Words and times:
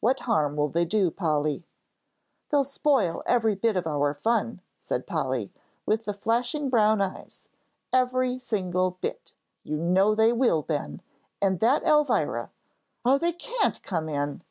"What 0.00 0.22
harm 0.26 0.56
will 0.56 0.66
they 0.68 0.84
do, 0.84 1.12
Polly?" 1.12 1.64
"They'll 2.48 2.64
spoil 2.64 3.22
every 3.24 3.54
bit 3.54 3.76
of 3.76 3.86
our 3.86 4.12
fun," 4.14 4.62
said 4.76 5.06
Polly, 5.06 5.52
with 5.86 6.06
flashing 6.18 6.68
brown 6.70 7.00
eyes 7.00 7.46
"every 7.92 8.40
single 8.40 8.98
bit; 9.00 9.32
you 9.62 9.76
know 9.76 10.16
they 10.16 10.32
will, 10.32 10.62
Ben, 10.62 11.02
and 11.40 11.60
that 11.60 11.84
Elvira 11.84 12.50
oh, 13.04 13.16
they 13.16 13.30
can't 13.32 13.80
come 13.84 14.08
in!" 14.08 14.42